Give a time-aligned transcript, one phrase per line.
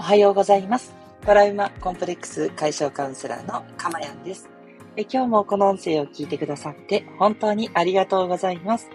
[0.00, 0.94] おはようございます。
[1.26, 4.48] トラウマコンプレックス解消カウンセラーのかまやんです。
[4.96, 8.88] え今日もこの音声を聞いてくださって本当にありがとうございます。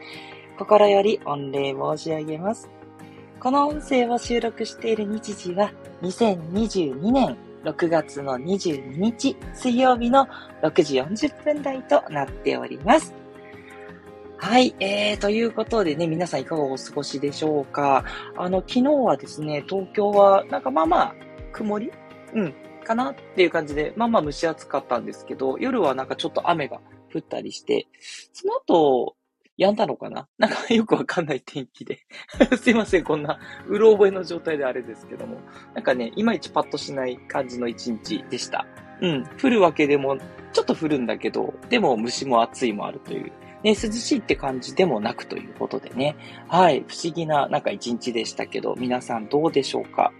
[0.57, 2.71] 心より御礼申し上げます。
[3.39, 5.71] この音声を収録している日時は
[6.01, 10.27] 2022年6月の22日水曜日の
[10.63, 13.13] 6時40分台となっております。
[14.37, 18.03] はい、えー、ということでね、皆さんいかがお過ごしでしょうか？
[18.37, 21.15] あの、昨日はですね、東京はなんかまあまあ、
[21.53, 21.91] 曇り？
[22.33, 22.53] うん、
[22.83, 26.81] かなっていう感じで、まあまあ蒸し暑かったんですけど、夜はなんかちょっと雨が
[27.13, 27.87] 降ったりして、
[28.33, 29.15] その後、
[29.57, 30.27] 止んだのかな？
[30.37, 31.99] なんかよくわかんない天気で。
[32.59, 35.37] すいません、こんな、うろ覚えの状態であれですけども。
[35.73, 38.67] なんかね、いまいちパッとしない感じの一日でした。
[39.01, 40.17] うん、降るわけでも、
[40.51, 43.31] ちょっと降るんだけど、でも虫も暑いもあるという。
[43.65, 46.15] ね、涼しいって感じでもなくということでね。
[46.47, 50.13] はい、不思議ななんか一日でしたけど、皆さんどうでしょうか？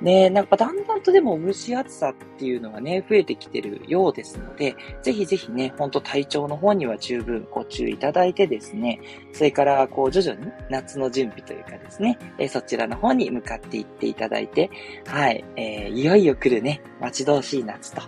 [0.00, 8.98] ねなんかだんだんとでも蒸し暑さっていうのがね、増えてきてるようですので、ぜひぜひね、ほんと体調の方には十分ご注意いただいてですね、
[9.34, 14.70] それからこう徐々に夏の準備というかですね、えそちらの方に向かっていっていただいて、
[15.06, 18.00] はい、えーいよいよ来るね、待ち遠しい夏と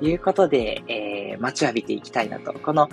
[0.00, 2.52] いうことで、えー待ちわびていきたいなと。
[2.52, 2.88] この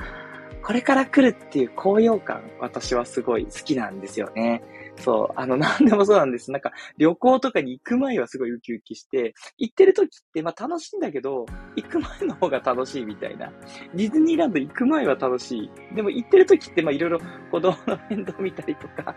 [0.64, 4.62] これから来るっていう高揚感、私はすごい好きなんですよね。
[5.00, 6.52] そう、あの、なんでもそうなんです。
[6.52, 13.52] なんか、旅行とかに行く前はすごいウキウキして、行ってる時って、まあ楽しいんだけど、行く前の方が楽しいみたいな。
[13.94, 15.96] ディズニーランド行く前は楽しい。
[15.96, 17.20] でも行ってる時って、まあいろいろ
[17.52, 19.16] 子供の面倒見たりとか、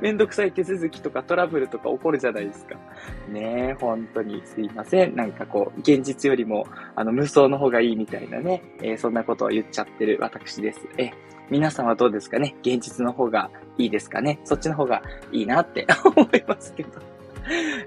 [0.00, 2.76] めんどくさい手続きとかトラブルとか起こるじゃないですか。
[3.28, 5.16] ねえ、本当にすいません。
[5.16, 10.80] なんかこう、現実よりも、あの、無双の方がいいみたいなね、えーそんなことを言っちゃってる私です。
[10.98, 11.10] え、
[11.50, 12.54] 皆さんはどうですかね？
[12.62, 14.40] 現実の方がいいですかね？
[14.44, 15.02] そっちの方が
[15.32, 16.90] いいなって 思いますけど。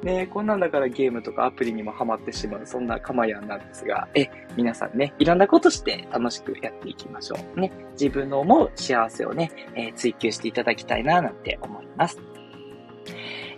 [0.03, 7.59] ねこんなんだからゲームとかアプリにもハマってしまう、そんなかまやんなんですが、え、皆さんね、いろんなことして楽しくやっていきましょう。
[7.59, 12.18] ね、自分の思う幸せをね、えー追求していただきたいな、なんて思います。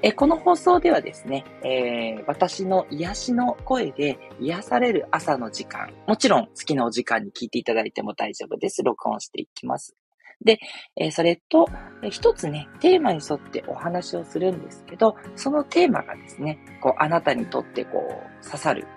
[0.03, 8.83] えこの放送ではですね、えー私の癒しの声で癒される朝の時間、もちろん好きなお時間に聞いていただいても大丈夫です。
[8.83, 9.95] 録音していきます。
[10.43, 10.59] で、
[10.95, 11.67] えそれと、
[12.03, 18.87] え一つね、テーマに沿ってお話をするんですけど、そのテーマがですね、こう、あなたにとってこう、刺さる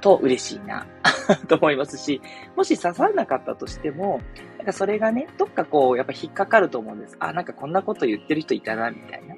[0.00, 0.86] と嬉しいな、
[1.46, 2.20] と思いますし、
[2.56, 4.20] もし刺さらなかったとしても、
[4.56, 7.16] なんかそれがね、どっかこう、やっぱ引っかかると思うんです。
[7.20, 9.36] あ、なんかこんなこと言ってる人いたな、みたいな。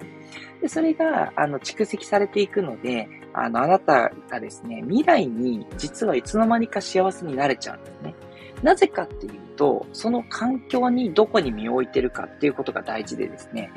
[0.60, 8.14] で、それが、あの、蓄積されていくので、あの、あなたがですね、未来に実はいつの間にか幸せになれちゃうんですね。
[8.62, 13.72] なぜかっていうと、その環境にどこに身を置いてるかっていうことが大事でですね、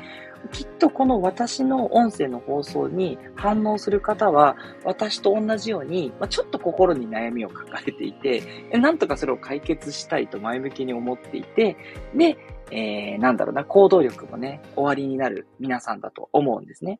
[0.52, 11.76] きっとこの私の音声の放送に反応する方は、私と同じように、まあ、ちょっと心に悩みを抱えていて、なんとかそれを解決したいと前向きに思っていて、
[12.14, 12.36] で、
[12.74, 16.98] えー、なんだろうな、行動力もね、終わりになる皆さんだと思うんですね。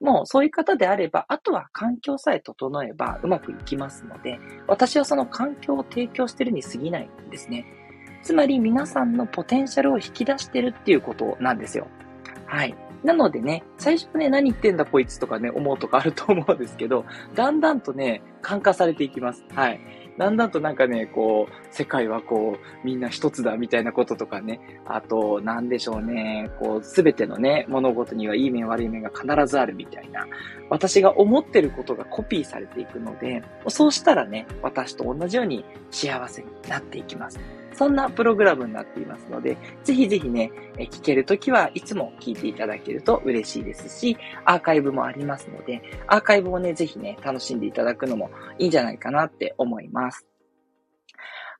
[0.00, 7.64] もうそういう方であれば、あとは環境さえ整えばうまくいきますので、私はその環境を提供してるに過ぎないんですね。
[8.22, 11.86] つまり皆さんのポテンシャルを引き出してるっていうことなんですよ。
[12.46, 12.74] はい。
[13.02, 17.04] なのでね、最初ね、何言ってんだこいつとかね、思うとかあると思うんですけど、
[17.34, 19.44] だんだんとね、感化されていきます。
[19.54, 19.80] はい。
[20.18, 30.26] だんだんとなんかね、こう、世界はこう、みんな一つだみたいなこととかね、あと、なんでしょうね、こう、すべてのね、物事にはいい面悪い面が必ずあるみたいな、
[30.70, 37.40] 私が思ってることがコピーされていくので、そうしたらね、私と同じように幸せになっていきます。
[37.74, 50.33] そんなプログラムになっていますので、ぜひぜひね、え聞けるときはいつも聞いていただけると嬉しいですし、アーカイブもありますので、アーカイブをね、ぜひね、楽しんでいただくのもいいんじゃないかなって思います。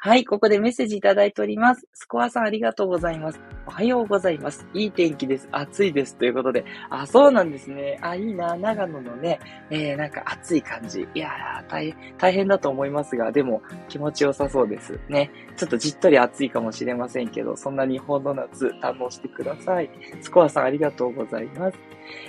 [0.06, 1.88] はい、ここでメッセージいただいております。
[1.94, 3.40] スコアさんありがとうございます。
[3.66, 4.66] おはようございます。
[4.74, 5.48] いい天気です。
[5.50, 6.18] 暑いです。
[6.18, 6.66] ということで。
[6.90, 7.98] あ、そうなんですね。
[8.02, 8.54] あ、いいな。
[8.54, 9.40] 長野のね、
[9.70, 11.08] えー、なんか暑い感じ。
[11.14, 15.00] いやー、大変、大変だと思いますが、でも気持ちよさそうです。
[15.08, 15.30] ね。
[15.56, 19.88] ちょっとじっとり暑いかもしれませんけど、そんな日本の夏堪能してください。
[20.20, 21.78] スコアさんありがとうございます。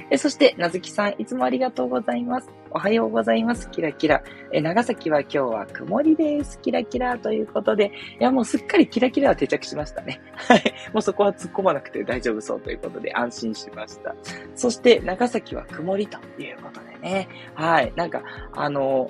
[0.10, 2.50] えそして、なずきさん、いつもありがとうございます。
[2.76, 3.72] おはようございます。
[3.72, 4.22] キラキラ。
[4.52, 6.60] え長崎は今日は曇りです。
[6.60, 10.20] キラキラということで、いや、もうすっかりキラキラは定着しましたね。
[10.36, 10.74] はい。
[10.92, 14.14] もうそこは突っ込まなくて大丈夫そうということで安心しました。
[14.56, 17.30] そして、長崎は曇りということでね。
[17.54, 17.94] はい。
[17.96, 19.10] なんか、あの、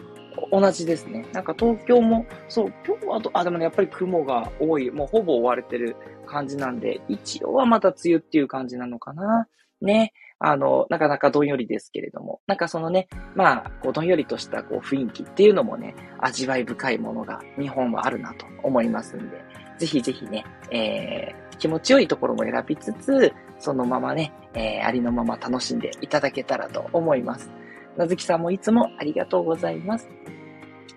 [0.52, 1.26] 同じですね。
[1.34, 5.96] なんか東京も、そう、今日はと、あ、でもね、やっぱり雲が多い、もうほぼ追われてる
[6.28, 9.48] 感じなんで、一応はまた梅雨っていう感じなのかな。
[9.82, 10.14] ね。
[10.40, 19.44] あの、なかなかどんよりですけれども、なんかそのね、まあ、こうどんよりとしたこう雰囲気っていうのもね、味わい深いものが日本はあるなと思いますんで、
[19.78, 27.52] ぜひぜひね、えー、気持ちよいところも選びつつ、そのままね、えー、ありのまま楽しんでいただけたらと思います。
[27.98, 30.10] なずきさんもいつもありがとうございます。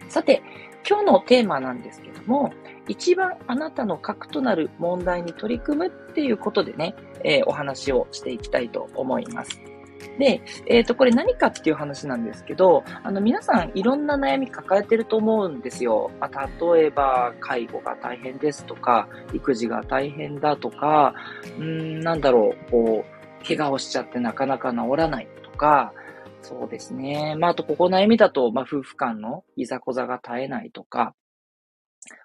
[0.09, 0.43] さて、
[0.89, 2.53] 今日のテーマなんですけども、
[2.89, 9.61] 一番あなたの核となる問題に取り組むっていうことでね、えー、お話をしていきたいと思います。
[10.19, 16.11] で、えっ、ー、と、これ何かっていう話なんですけど、あの、皆さんいろんな悩み抱えてると思うんですよ。
[16.21, 21.15] まあ、例えば、介護が大変ですとか、育児が大変だとか、
[21.59, 25.93] うん、なんだろう、こう、怪我をしちゃってなかなか治らないとか、
[26.49, 27.37] そうですね。
[27.37, 31.15] まあ、あと、ここ悩みだと、まあ、夫婦間のいざこざが絶えないとか、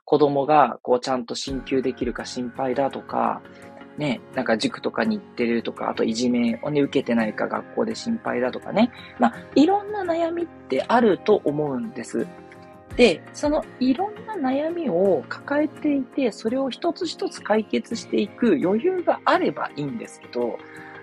[0.06, 3.42] 子供が、こう、ちゃんと進級できるか心配だとか、
[3.98, 8.92] ね、なんか塾とかに行ってるとか、あといじめをね、受けてないか学校で心配だとかね。
[9.20, 12.26] まあ、いろんな悩みってあると思うんです。
[12.96, 20.58] で、そのいろんな悩みを抱えていて、それを一つ一つ解決していく余裕があればいいんですけど、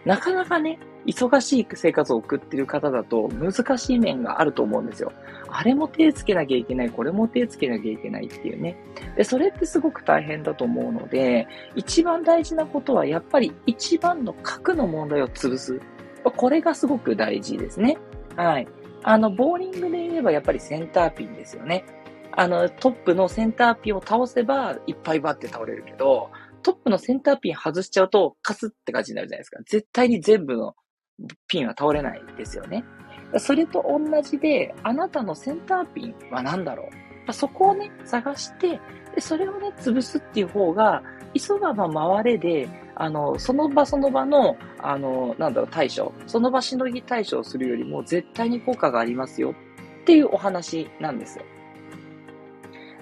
[0.04, 5.12] なかなかね、忙しい生活を送ってる方だと難しい面があると思うんですよ。
[5.48, 8.76] あれも手つけなきゃいけない、これも手つけなきゃいけないっていうね。
[9.16, 15.80] で、それってすごく大変だと思うので、一番大事なことはやっぱり一番の核の問題を潰す。
[16.24, 17.96] これがすごく大事ですね。
[18.36, 18.68] はい。
[19.02, 21.84] あの、ボーリングで言えばやっぱりセンターピンですよね。
[22.32, 26.30] あの、トップのセンターピンを倒せばいっぱいバって倒れるけど、
[26.62, 29.60] トップのセンターピン外しちゃうとカスって感じになるじゃないですか。
[29.66, 30.74] 絶対に全部の
[31.48, 32.84] ピンは倒れないですよね。
[33.38, 36.88] それと同じで、あなたのセンターピンは何だろ
[37.28, 38.80] うそこをね、探して、
[39.14, 41.02] でそれをね、潰すっていう方が、
[41.34, 49.54] 急がば回れで、あの、その場その場の、あの、なんだろう、対処、その場しのぎ対処をするよりも絶対に効果がありますよ
[50.02, 51.44] っていうお話なんですよ。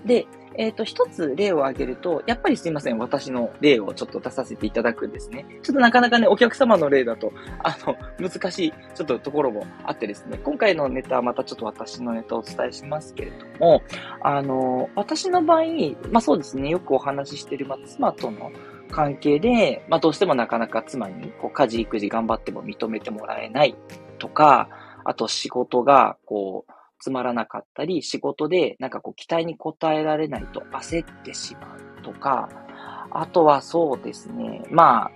[0.04, 0.26] で、
[0.58, 5.46] えっ、ー、と、一つ例を挙げると、やっぱりすいません、私の例をちょっと出させていただくんですね。
[5.62, 7.32] ちょっとなかなかね、お客様の例だと、
[7.62, 7.96] あの、
[8.28, 13.82] 難しい、ちょっとところもあってですね、今回のネタはまたちょっと私のネタをお伝えしますけれども、
[14.20, 15.62] あの、私の場合、
[16.10, 18.50] まあそうですね、よくお話ししてる、まあ、妻との
[18.90, 23.76] 関係で、まあどうしてもなかなか妻に、こう、家事育児頑張っても認めてもらえない
[24.18, 24.68] とか、
[25.04, 32.48] あと仕事が、こう、つまらなかったり、仕事でなんかこう期待に応えられないと焦ってしまうとか、
[33.10, 35.10] あとはそうですね、まあ、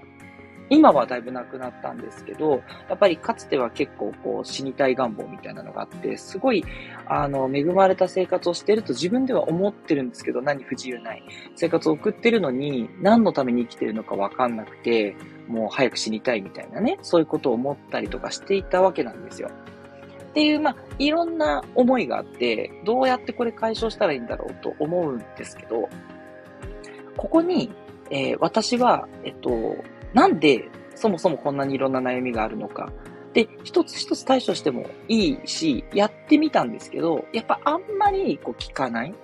[0.72, 6.64] 今はだいぶなくなったんですけど、やっぱりかつては結構こう死にたい願望みたいなのがあって、すごい、
[7.06, 11.22] あの、恵まれた生活をしてると自分では思ってるんですけど、何不自由ない
[11.56, 15.14] 生活を送ってるのに、何のために生きてるのかわかんなくて、
[15.46, 19.50] もう早く死にたいみたいなね、そういうことを思ったりとかしていたわけなんですよ。
[20.32, 25.90] っていう、まあ、いろんな思いがあって、どうやってこれ解消したらいいんだろうと思うんですけど、
[27.18, 27.70] ここに、
[28.10, 29.76] えー、私は、えっと、
[30.14, 32.90] なんでそもそもこんなにいろんな悩みがあるのか。
[33.34, 39.14] で、一つ一つ対処してもいいし、やってみたんですけど、やっぱあんまりこう聞かない。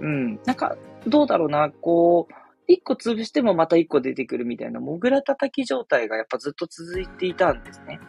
[0.00, 0.40] うん。
[0.44, 2.34] なんか、どうだろうな、こう、
[2.66, 8.00] 一個潰してもまた一個出てくるみたいな、もぐら叩き状態がやっぱずっと続いていたんですね。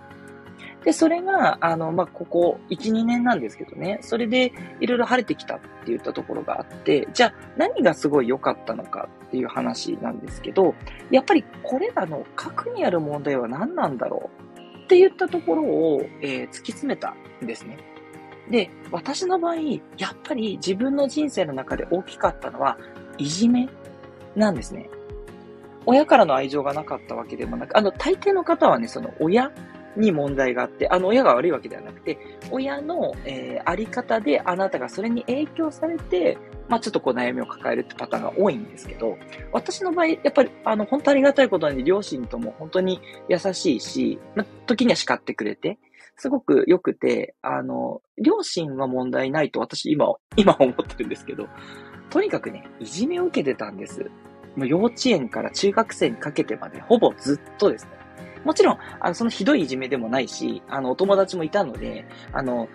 [0.84, 10.74] で、それが、あの、まあ、ここ1、2年なんですけどね、それでいろいろ晴れてきたって言ったところがあって、じゃあ何がすごい良かったのかっていう話なんですけど、
[11.12, 17.78] やっぱりこれらの核にある問題は何なんだろうって言ったところを、えー、突き詰めたんですね。
[18.50, 19.56] で、私の場合、
[19.98, 22.78] やっぱり自分の人生の中で大きかったのは、
[23.18, 23.70] いじめ
[24.36, 24.90] なんですね。
[25.86, 29.52] 親からの愛情がなかったわけでもなく、あの、大抵の方はね、その親
[29.96, 32.18] に問題があって、あの親が悪いわけではなくて、
[32.50, 36.38] 親の、えー、あり方であなたがそれに影響されて、
[36.70, 39.18] まあちょっとこう悩みを抱えるってパターンが多いんですけど、
[39.52, 45.78] 私の場合、やっぱりあの本当ありがたいことに両親とも本当に優しいし、まあ、時には叱ってくれて、
[46.16, 51.48] すごく良くて、あの、両親は問題ないと私今、今思ってるんですけど、
[52.10, 54.12] とにかくね、いじめを受けてたんです。
[54.56, 58.01] もう幼稚園から中学生にかけてまでほぼずっとですね。
[58.44, 62.68] もちろん、あの、そのひどいいじめでもないし、あの、お友達もいたので、あの、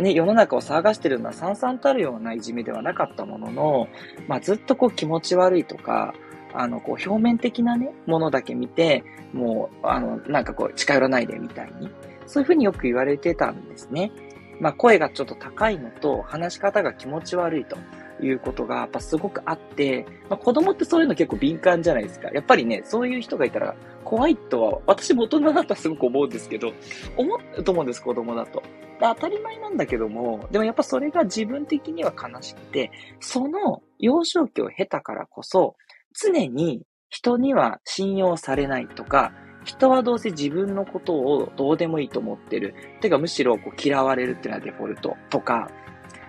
[0.00, 3.88] ね、世の中を騒がしてるのはさんさんたるようないじめではなかったものの、
[4.26, 6.14] まあ、ずっとこう気持ち悪いとか、
[6.54, 11.90] あの、こう表面的なね、ものだけ見て、もう、あの、なんかこう近寄らないでみたいに、
[12.26, 14.12] そういうふうによく言われてたんですね。
[14.60, 17.76] まあ、声がちょっと高いのと、話し方が気持ち悪いと
[18.20, 22.30] いうことがやっぱすごくあって、まあ、子供ってそういうの結構敏感じゃないですか。
[22.30, 23.74] やっぱりね、そういう人がいたら
[24.12, 26.74] 怖いとは、私も大人だったらすごく思うんですけど、
[27.16, 28.62] 思うと思うんです、子供だと。
[29.00, 32.90] 当たり前なんだけども、でもやっぱそれが自分的には悲しくて、
[33.20, 35.76] その幼少期を経たからこそ、
[36.12, 39.32] 常に人には信用されないとか、
[39.64, 42.74] 人はどうせ自分のことをどうでもいいと思ってる。
[43.00, 45.70] てかむしろこう嫌われるっていうのはデフォルトとか、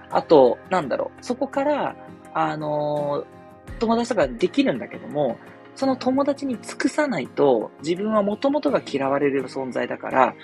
[0.09, 1.97] あと、なんだろう、そこから、
[2.33, 5.37] あのー、友達とかできるんだけども、
[5.75, 10.35] その友達に尽くさないと、自分はもともとが嫌われる存在だから、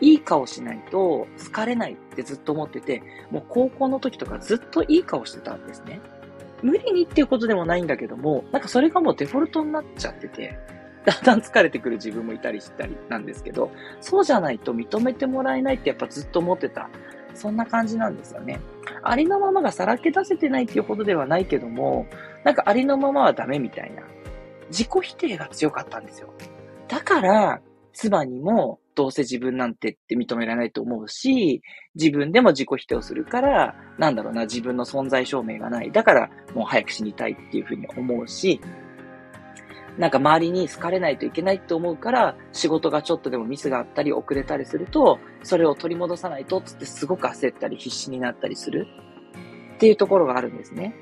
[0.00, 6.00] いい顔しないと好かれないってずっと思ってて、もう高校の時とかずっといい顔してたんですね。
[6.62, 10.58] 無理にっていうことでもないんだけども、なんかそれがもうデフォルトになっちゃってて、
[11.04, 16.88] だんだん疲れてくる自分もいたりしたりなんですけど、そうじゃないと認めてもらえないってやっぱずっと思ってた。
[17.34, 18.58] そんな感じなんですよね。
[19.02, 22.06] ありのままがさらけ出せてないっていうほどではないけども、
[22.42, 24.02] なんかありのままはダメみたいな。
[24.68, 26.32] 自己否定が強かったんですよ。
[26.88, 27.60] だから、
[27.92, 31.62] 妻にもどうせ自分なんてって認められないと思うし、
[31.94, 35.90] 自分でも自己否定をするから、なんだろうな、自分の存在証明がない。
[35.90, 38.60] だからもう早く死にたいっていうふうに思うし、
[39.98, 48.86] なんか周りに好かれないといけないって思うから、仕事がちょっとでもミスがあったり遅れたりすると、それを取り戻さないとつってすごく焦ったり必死になったりする
[49.74, 50.94] っていうところがあるんですね。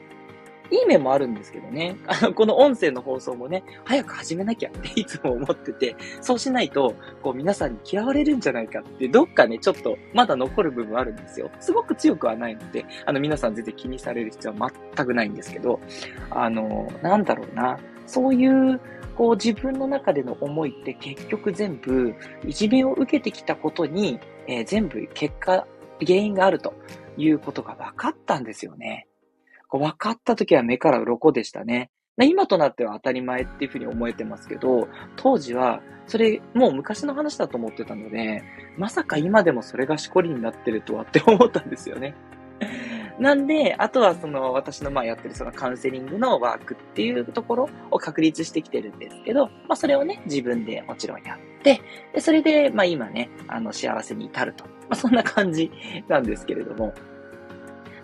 [0.70, 1.96] いい面もあるんですけどね。
[2.06, 11.50] あの、この音声の放送もね、早く始めなきゃっていつも思ってて、そうしないと、こう皆さんに嫌われるんじゃないかって、どっかね、ちょっとまだ残る部分あるんですよ。
[11.60, 15.80] すごく強くはないので、あの、皆さん全然気にされる必要は全くないんですけど、
[16.30, 17.78] あの、なんだろうな。
[18.06, 18.80] そういう、
[19.16, 22.14] こう自分の中での思いって結局全部、
[22.46, 25.66] いじめを受けてきたことに、えー、全部結果、
[26.06, 26.74] 原因があると
[27.16, 29.06] いうことが分かったんですよね。
[29.78, 31.90] 分かった時は目から鱗でしたね。
[32.24, 38.42] 今となっては当たり前っていうふうに思えてますけど、当時は、それ、もう昔の話だと思ってたので、
[38.78, 42.14] まさか今でもそれがしこりになってるとはって思ったんですよね。
[43.20, 51.80] なんで、あとはその私のまあやってるそのカウンセリングのワークっていうところを確立してきてるんですけど、まあそれをね、自分でもちろんやって、
[52.14, 54.64] でそれでまあ今ね、あの幸せに至ると。
[54.64, 55.70] まあそんな感じ
[56.08, 56.94] なんですけれども。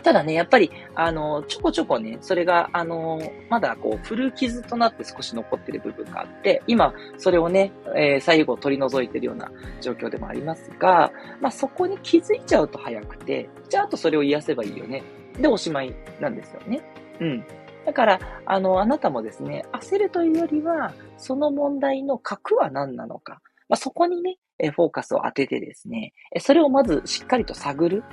[0.03, 15.03] ただね、やっぱり、あの、ちょこちょこね、それが、あの、まだこう、古傷となって少し残ってる部分があって、今、それをね、えー、最後取り除いてるような状況でもありますが、まあ、そこに気づいちゃうと早くて、じゃあ、あとそれを癒せばいいよね。
[15.39, 16.83] で、おしまいなんですよね。
[17.21, 17.45] うん。
[17.87, 23.41] だから、あの、あなたもですね、焦るというよりは、その問題の核は何なのか。
[23.69, 24.39] まあ、そこにね、
[24.71, 28.05] フォーカスを当ててですね、それをまずしっかりと探る。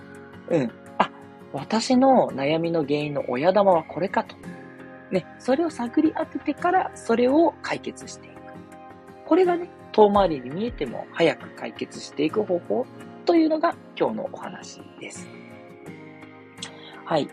[0.49, 0.71] うん。
[1.53, 4.35] 私の悩みの原因の親玉はこれかと。
[5.11, 8.35] ね、それを探り当ててから、それを解決していく。
[9.25, 12.85] これがね、遠回りに見えても早く解決していく方法
[13.25, 15.27] というのが今日のお話です。
[17.05, 17.27] はい。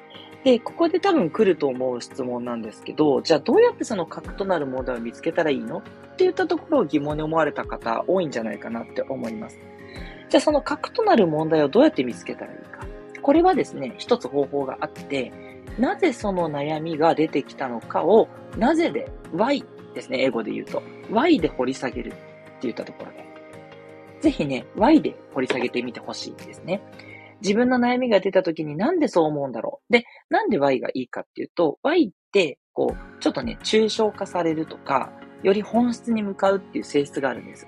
[0.44, 9.58] で、ここで多分来ると思う質問なんですけど、じゃあどうやってその核となる問題を見つけたらいいのって言ったところを疑問に思われた方多いんじゃないかなって思います。
[10.28, 12.86] じゃあその核となる問題をどうやって見つけたらいいか。
[13.26, 15.32] これはですね、一つ方法があって、
[15.80, 20.80] なぜその悩みが出てきたのかを、なぜで、why ですね、英語で言うと。
[21.10, 22.18] why で掘り下げるって
[22.62, 23.26] 言ったところで。
[24.20, 26.80] ぜひね、why で掘り下げてみてほしいですね。
[27.42, 29.92] 自分の悩みが出た時になんでそう思うんだろう。
[29.92, 35.10] で、なんで Y がいいかっていうと、Y って、こう、ちょっとね、抽象化されるとか、
[35.42, 37.66] より本質に向かうっていう性質があるんです。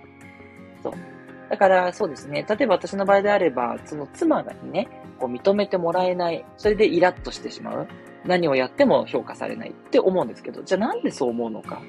[0.84, 1.17] そう。
[1.50, 2.44] だから、そうですね。
[2.48, 4.88] 例えば私の場合であれば、その妻がね、
[5.18, 6.44] こう認めてもらえない。
[6.56, 7.88] それでイラッとしてしまう。
[8.24, 11.80] 何をやっても評価されないって思うんですけど、じゃあなんでそう思うのか。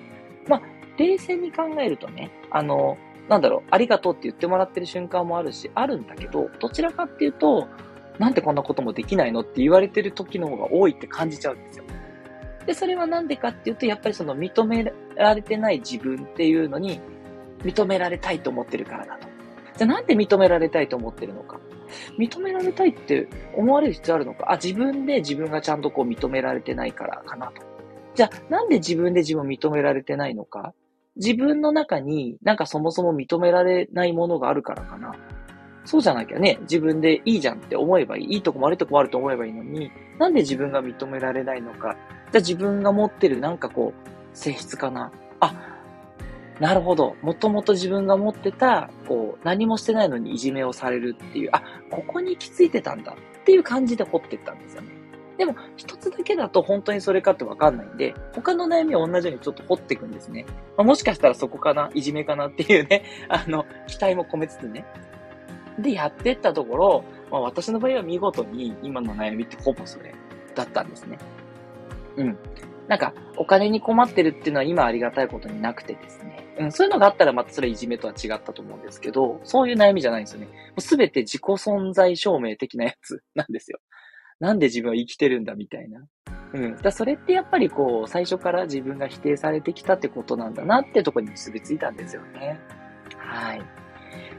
[0.48, 0.62] まあ、
[0.98, 2.98] 冷静に考えるとね、あの、
[3.28, 7.68] なんだろう、ありがとうって言ってもらってる瞬間もあるし、あるんだけど、どちらかっていうと、
[8.18, 9.42] なんでこんなこともできないの？
[9.42, 11.86] って言われてる時の方が多いって感じちゃうんですよ。
[12.66, 17.00] で、それはなんでかっていうと、やっぱりその認められてない自分っていうのに、
[17.64, 19.29] 認められたいと思ってるからだと。
[19.80, 21.58] じゃあなんで認められたいと思ってるのか。
[22.18, 27.62] 認められたいって思われる必要あるのかあ、自分で自分がちゃんとこう認められてないからかなと。
[28.14, 30.74] じゃあ、なんで自分で自分を認められてないのか
[31.16, 35.16] 自分の中になんかそもそも認められないものがあるからかな。
[35.86, 38.34] そうじゃなきゃね、自分でいいじゃんって思えばいい。
[38.34, 41.96] いいとこも悪いとこもあると思えばいいのに、なんで自分が認められないのか。
[42.34, 45.14] じゃあ自分が持ってるなんかこう、性質かな。
[45.40, 45.79] あ、
[46.60, 47.16] なるほど。
[47.22, 54.90] もともと自分が持ってた、こう、何もしてないのにいじめをされるっていう、あ、ここに行き着いてたんだっていう感じで掘ってったんですよね。
[55.38, 60.46] でも、一つだけだと本当にそれかってわかんないんで、他の悩みを同じようにちょっと掘っていくんですね。
[60.76, 64.86] まあ、もしかしたらそこかないじめかなっていうね、 あの、期待も込めつつね。
[65.80, 70.14] で、やってったところ、まあ、私の場合は見事に今の悩みってほぼそれ
[70.56, 71.18] だったんですね。
[72.18, 72.38] うん。
[72.90, 76.44] なんか、お金に困ってるっていうのは今ありがたいことになくてですね。
[76.58, 80.48] うん、そういうのがあったらまたそれいじめとは違ったと思うんですけど、そういう悩みじゃないんですよね。
[80.80, 83.80] すべて自己存在証明的なやつなんですよ。
[84.40, 86.04] なんで自分は生きてるんだみたいな。
[86.54, 86.78] うん。
[86.78, 92.60] だそれってやっぱりこう、最初から自分が否定されてきたってことなんだなってとこに結びついたんですよね。
[93.18, 93.62] はい。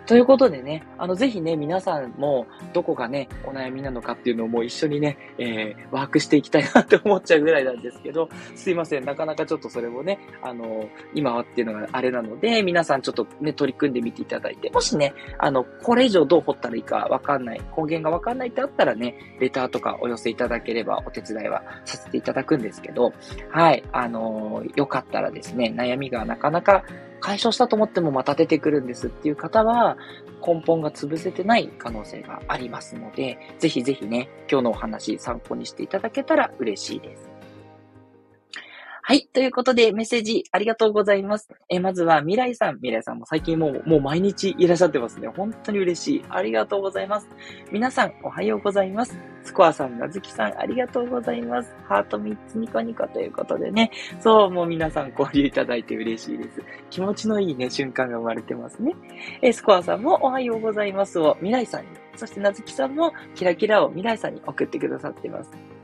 [0.06, 23.12] ということでね、あの、ぜひね、皆さんも、どこがね、お悩みなのかっていうのをもう一緒にね、えー、ワークしていきたいなって思っちゃうぐらいなんですけど、すいません、なかなかちょっとそれをね、あの、今はっていうのがあれなので、皆さんちょっとね、取り組んでみていただいて、もしね、あの、これ以上どう掘ったらいいかわかんない、根源がわかんないってあったらね、レターとかお寄せいただければお手伝いはさせていただくんですけど、
[23.50, 26.84] はい、あの、よかったらですね、悩みがなかなか
[27.20, 29.96] 解消したと思ってもまた出てくるんですっていう方は、
[30.46, 37.29] 根本が潰せてない可能性がありますので、ぜひぜひね、今日のお話参考にしていただけたら嬉しいです。
[39.10, 39.28] はい。
[39.32, 41.48] ということで、メッセージありがとうございます。
[41.68, 42.76] え、まずは、未来さん。
[42.76, 45.26] 未来さんも最近もう、もう毎日いらっしゃってますね。
[45.26, 46.24] 本当に嬉しい。
[46.28, 47.26] ありがとうございます。
[47.72, 49.18] 皆さん、おはようございます。
[49.42, 51.74] スコアさん、なずきさん、ありがとうございます。
[51.88, 53.90] ハート3つニコニコということでね。
[54.20, 56.62] そう、もう皆さん交流いただいて嬉しいです。
[56.90, 58.94] 気持ちのいいね、瞬間が生まれてますね。
[59.42, 65.79] え、スコアさんもおはようございますを未来さんに、そしてなずきさんもキラキラを未来さんに送ってくださってます。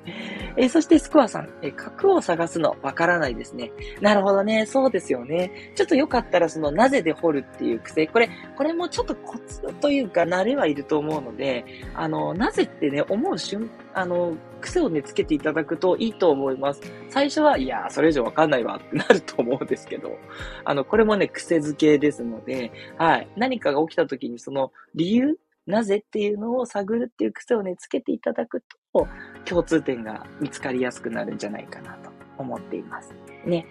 [0.57, 3.73] えそしてスコアさん、え角を探すのわからないですね。
[4.01, 4.67] なるほどね。
[4.67, 5.73] そうですよね。
[5.75, 8.07] ちょっとよかったらそのなぜで掘るっていう癖。
[8.07, 16.81] これ、これもちょっとコツというか慣れはいると思うので、あの、なぜってね、思う瞬、あの、癖をね、つけていただくといいと思います。
[17.11, 20.19] 最初は、いやーそれ以上わかんないわってなると思うんですけど、
[20.65, 23.29] あの、これもね、癖づけですので、はい。
[23.37, 29.09] 何かが起きた時にその理由なぜっていうのを探るっていう癖をね、つけていただくと、
[29.45, 33.15] 共通点が見つかりやすくなるんじゃないかなと思っています。
[33.45, 33.67] ね。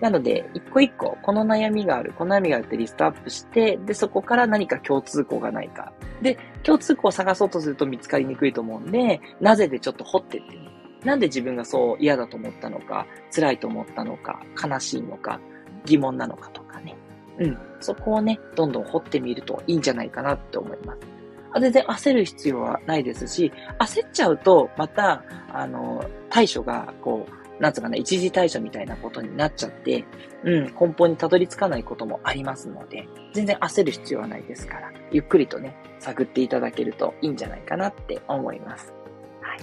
[0.00, 5.92] なので、一個一個、この悩みがある、この悩みがあるってリストアップして、で、そこから何か共通項がないか。
[6.20, 10.70] で、共通項を探そうとすると見つかりにくいと思うんで、なぜでちょっと掘ってってね。
[11.04, 15.40] なんで自分がそう嫌だと思ったのか、辛いと思ったのか、悲しいのか、
[15.84, 16.96] 疑問なのかとかね。
[17.38, 17.58] うん。
[17.80, 21.15] そこをね、どんどん掘ってみるといいんじゃないかなって思います。
[21.60, 30.04] 全然焦る必要はないですし、焦っちゃうと、また、あの、対処が、こう、なんつうかな、一時対処みたいなことになっちゃって、
[30.44, 38.92] うん、根本にたどり着かないこともありますので、全然焦る必要はないですから、ゆっくりとね、探っていただけるといいんじゃないかなって思います。
[39.40, 39.60] はい。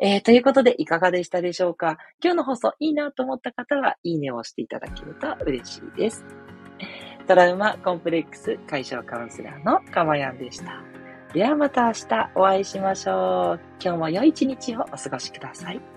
[0.00, 1.98] えー、ということで、いかがでしたでしょうか？
[2.20, 6.24] 今日の放送いいなと思った方は、いいねを押していただけると嬉しいです。
[7.26, 10.82] トラウマコンプレックス解消カウンセラーのかまやんでした。
[11.32, 13.60] ではまた明日お会いしましょう。
[13.82, 15.93] 今日も良い一日をお過ごしください。